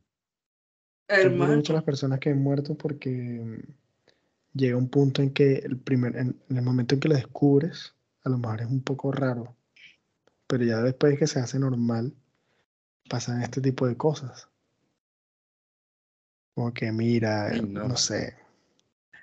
[1.09, 3.63] Yo admiro mucho a las personas que han muerto porque mm,
[4.55, 7.95] llega un punto en que el primer, en, en el momento en que lo descubres,
[8.25, 9.57] a lo mejor es un poco raro,
[10.47, 12.13] pero ya después de que se hace normal,
[13.09, 14.49] pasan este tipo de cosas.
[16.55, 17.89] Como que mira, Ay, eh, no.
[17.89, 18.35] no sé.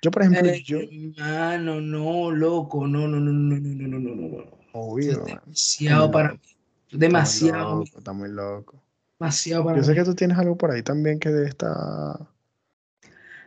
[0.02, 4.00] Yo, por ejemplo, Eh, yo, hermano, no, loco, no, no, no, no, no, no, no,
[4.00, 4.52] no, no, no.
[4.74, 6.40] obvio, Es demasiado muy para mí.
[6.94, 8.84] Está muy Demasiado, loco, está muy loco.
[9.20, 9.98] demasiado para Yo sé mí.
[9.98, 11.72] que tú tienes algo por ahí también que debe estar.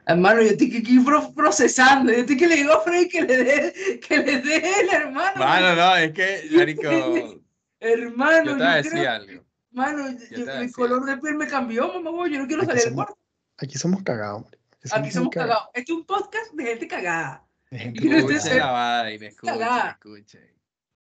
[0.08, 2.12] Hermano, yo estoy aquí pro- procesando.
[2.12, 5.36] Yo estoy que le digo a Freddy que le dé, que le dé el hermano.
[5.36, 7.40] Mano, no, es que, Marico,
[7.80, 9.42] Hermano, yo te voy a decir creo, algo.
[9.72, 12.90] hermano, yo- mi color de piel me cambió, mamá, yo no quiero Aquí salir del
[12.92, 13.18] somos, cuarto.
[13.58, 14.58] aquí somos cagados, hombre.
[14.92, 15.54] Aquí muy somos cagados.
[15.56, 15.70] cagados.
[15.74, 17.44] Este es un podcast de gente cagada.
[17.70, 20.50] De gente Yo no estoy Escuchen la vaina, escuchen, escuchen.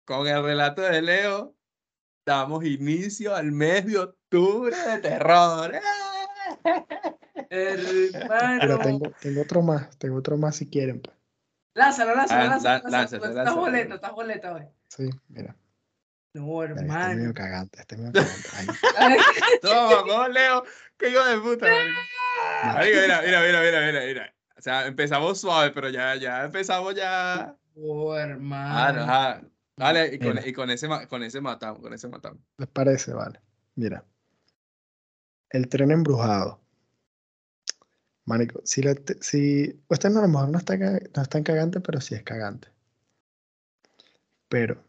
[0.04, 1.54] Con el relato de Leo,
[2.26, 5.72] damos inicio al mes de octubre de terror.
[5.72, 6.90] Mira,
[7.48, 8.78] Hermano.
[8.80, 11.00] tengo, tengo otro más, tengo otro más si quieren.
[11.00, 11.16] pues.
[11.74, 12.74] Lánzalo, lánzalo, Ah, lánzalo.
[12.84, 13.40] lá- lánzalo, lánzalo, porque lánzalo.
[13.42, 14.64] Estás boleta, estás boleta, güey.
[14.88, 15.56] Sí, mira.
[16.34, 17.14] No, Este es hermano.
[17.16, 18.48] medio cagante, este es medio cagante.
[18.56, 18.66] Ahí.
[19.62, 20.64] Toma, ¿cómo leo?
[20.98, 21.66] ¿Qué hijo de puta?
[21.66, 22.00] marico?
[22.64, 24.34] Marico, mira, mira, mira, mira, mira, mira.
[24.58, 27.54] O sea, empezamos suave, pero ya, ya empezamos ya.
[27.76, 29.02] Oh, Ah, no, hermano.
[29.02, 29.42] ajá.
[29.76, 30.48] Vale, y con, Mira.
[30.48, 32.40] y con ese con ese matamos, con ese matamos.
[32.56, 33.12] ¿Les parece?
[33.12, 33.40] Vale.
[33.74, 34.04] Mira.
[35.50, 36.60] El tren embrujado.
[38.24, 41.80] Marico, si, la si este no, a lo mejor no, está, no es tan cagante,
[41.80, 42.68] pero sí es cagante.
[44.48, 44.82] Pero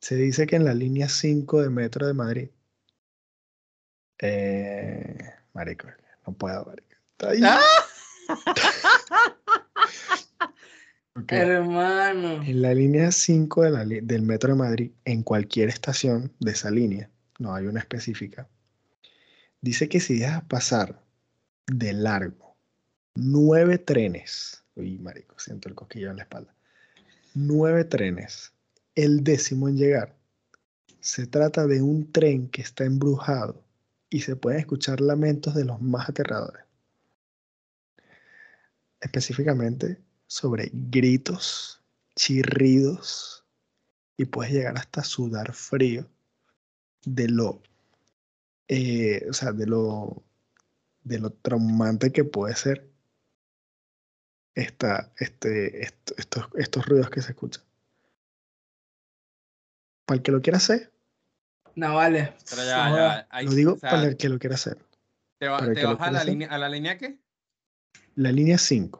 [0.00, 2.50] se dice que en la línea 5 de Metro de Madrid.
[4.18, 5.18] Eh,
[5.52, 5.86] marico,
[6.26, 6.96] no puedo, marico.
[7.12, 7.40] Está ahí.
[7.44, 7.60] ¡Ah!
[11.28, 12.42] Hermano.
[12.42, 16.52] En la línea 5 de la li- del Metro de Madrid, en cualquier estación de
[16.52, 18.48] esa línea, no hay una específica,
[19.60, 21.02] dice que si dejas pasar
[21.66, 22.56] de largo
[23.14, 26.54] nueve trenes, uy, marico, siento el cosquillo en la espalda,
[27.34, 28.52] nueve trenes,
[28.94, 30.16] el décimo en llegar,
[31.00, 33.62] se trata de un tren que está embrujado
[34.10, 36.64] y se pueden escuchar lamentos de los más aterradores.
[39.00, 39.98] Específicamente
[40.30, 41.82] sobre gritos,
[42.14, 43.44] chirridos
[44.16, 46.08] y puedes llegar hasta sudar frío
[47.04, 47.60] de lo,
[48.68, 50.22] eh, o sea, de lo,
[51.02, 52.88] de lo traumante que puede ser
[54.54, 57.64] esta, este, esto- estos, estos ruidos que se escuchan.
[60.04, 60.92] Para el que lo quiera hacer,
[61.74, 62.34] No, vale.
[62.50, 63.26] Pero ya, No, ya.
[63.30, 64.78] ahí- lo digo o sea, para el que lo quiera hacer.
[65.38, 66.30] ¿Te, va- te vas a la hacer.
[66.30, 67.18] línea, a la línea qué?
[68.16, 68.99] La línea 5,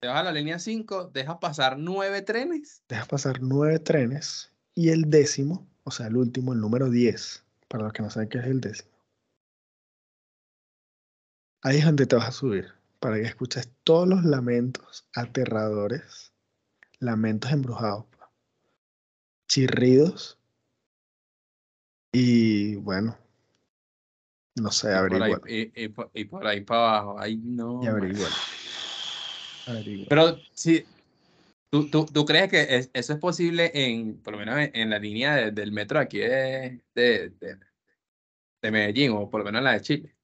[0.00, 2.82] Te vas a la línea 5, dejas pasar nueve trenes.
[2.88, 7.84] dejas pasar nueve trenes y el décimo, o sea, el último, el número 10, para
[7.84, 8.90] los que no saben qué es el décimo.
[11.62, 16.32] Ahí es donde te vas a subir, para que escuches todos los lamentos aterradores,
[16.98, 18.04] lamentos embrujados,
[19.48, 20.38] chirridos
[22.12, 23.16] y bueno,
[24.56, 25.40] no sé, ahí, averiguar.
[25.50, 27.16] y, y por, y por ahí para abajo.
[27.18, 27.82] Ay, no.
[27.82, 28.30] Y averiguar.
[30.08, 30.84] Pero sí,
[31.70, 34.90] ¿tú, tú, tú crees que es- eso es posible en, por lo menos en, en
[34.90, 37.58] la línea de- del metro aquí de, de, de,
[38.62, 40.16] de Medellín o por lo menos en la de Chile?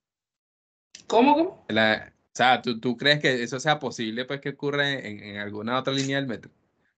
[1.06, 1.64] ¿Cómo, cómo?
[1.68, 5.36] La- o sea, ¿tú, ¿tú crees que eso sea posible pues que ocurre en, en
[5.36, 6.50] alguna otra línea del metro?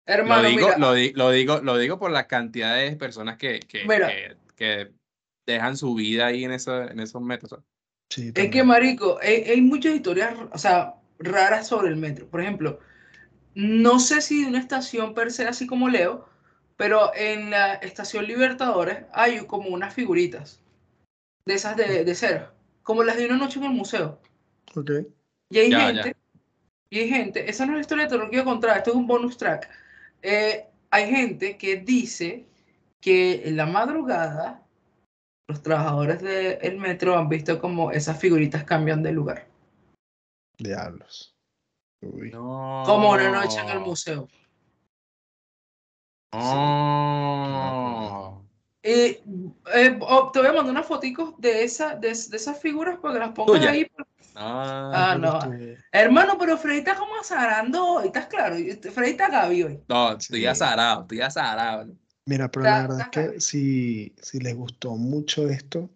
[0.07, 3.37] Hermano, lo, digo, mira, lo, di- lo, digo, lo digo por la cantidad de personas
[3.39, 4.09] que, que, Mira.
[4.09, 4.93] que, que
[5.47, 7.59] dejan su vida ahí en, eso, en esos metros.
[8.11, 12.27] Sí, es que, marico, hay, hay muchas historias, o sea, raras sobre el metro.
[12.29, 12.81] Por ejemplo,
[13.55, 16.29] no sé si de una estación per se, así como Leo,
[16.77, 20.61] pero en la estación Libertadores hay como unas figuritas
[21.47, 22.53] de esas de, de cera,
[22.83, 24.21] como las de una noche en el museo.
[24.75, 24.91] Ok.
[25.51, 26.03] Y hay Ya, ya.
[26.03, 26.17] gente,
[26.91, 29.07] y hay gente, esa no es la historia de terror que contar, esto es un
[29.07, 29.69] bonus track.
[30.23, 32.47] Eh, hay gente que dice
[33.01, 34.63] que en la madrugada
[35.49, 39.47] los trabajadores del metro han visto como esas figuritas cambian de lugar.
[40.59, 41.37] Diablos.
[42.01, 42.31] Uy.
[42.31, 44.29] Como una noche en el museo.
[47.55, 48.45] No.
[48.83, 49.23] Eh,
[49.75, 53.15] eh, oh, te voy a mandar unas foticos de, esa, de, de esas figuras para
[53.15, 53.71] que las pongas Tuya.
[53.71, 53.87] ahí.
[54.35, 55.39] Ah, Ah, no.
[55.93, 58.57] Hermano, pero Freddy está como azarando hoy, ¿estás claro?
[58.57, 59.81] Freddy está Gaby hoy.
[59.89, 60.47] no, estoy Sí.
[60.47, 61.95] azarado, estoy azarado.
[62.27, 65.89] Mira, pero Está- la verdad es que si, si les gustó mucho esto,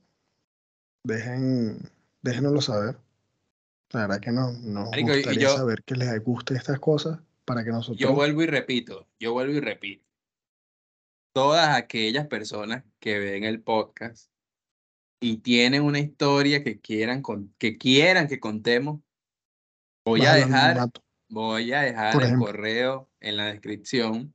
[1.05, 1.79] dejen,
[2.23, 2.97] déjenoslo saber.
[3.93, 7.65] La verdad que no, nos Marico, gustaría yo- saber que les guste estas cosas para
[7.65, 7.97] que nosotros...
[7.99, 10.05] Yo vuelvo y repito, yo vuelvo y repito.
[11.33, 14.31] Todas aquellas personas que ven el podcast
[15.21, 19.01] y tienen una historia que quieran, con- que, quieran que contemos,
[20.05, 20.91] voy a dejar,
[21.29, 24.35] voy a dejar el correo en la descripción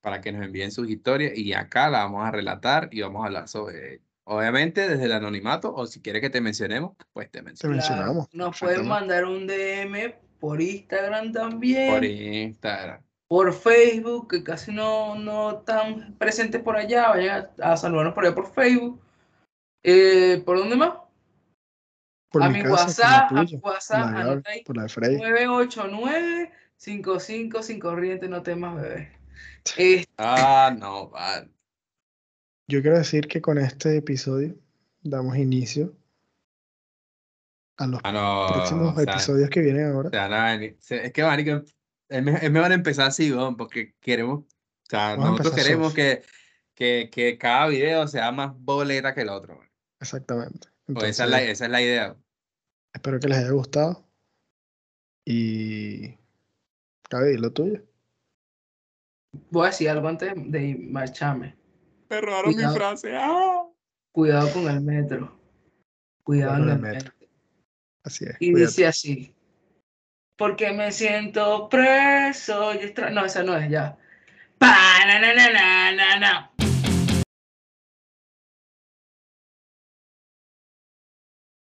[0.00, 3.26] para que nos envíen sus historias y acá la vamos a relatar y vamos a
[3.26, 4.04] hablar sobre ello.
[4.24, 8.28] Obviamente desde el anonimato o si quieres que te mencionemos, pues te Te mencionamos mencionamos.
[8.32, 11.92] Nos pueden mandar un DM por Instagram también.
[11.92, 13.02] por Instagram.
[13.26, 18.24] por Facebook, que casi no, no están presentes por allá, vayan a, a saludarnos por
[18.26, 19.00] allá por Facebook.
[19.82, 20.94] Eh, ¿Por dónde más?
[22.30, 24.88] Por a mi mi casa, por la WhatsApp, a mi WhatsApp, ahí, por la de
[24.88, 25.16] Freddy.
[25.16, 29.12] 989 55 sin corriente, no temas, bebé.
[29.64, 31.48] Este, Ah, no, vale.
[32.72, 34.54] Yo quiero decir que con este episodio
[35.02, 35.94] damos inicio
[37.76, 40.08] a los Ah, no, próximos o sea, episodios que vienen ahora.
[40.08, 41.62] O sea, es que, marico,
[42.08, 44.46] es me- es mejor empezar así, porque queremos, o
[44.88, 46.22] sea, Vamos nosotros queremos que,
[46.74, 49.60] que, que cada video sea más boleta que el otro.
[50.00, 50.68] Exactamente.
[50.86, 52.16] Pues esa es la, Entonces, esa es la idea.
[52.94, 54.08] espero que les haya gustado.
[55.26, 56.16] Y.
[57.10, 57.82] Gaby, lo tuyo.
[59.50, 61.60] voy a decir algo antes de marcharme.
[62.12, 63.16] Me robaron mi frase.
[63.16, 63.64] ¡Ah!
[64.12, 65.34] Cuidado con el metro.
[66.22, 67.10] Cuidado con el metro.
[68.04, 68.36] Así es.
[68.38, 69.34] Y dice así.
[70.36, 72.74] Porque me siento preso.
[72.74, 73.96] Y No, esa no es ya.
[74.58, 76.51] Pa, na, na, na,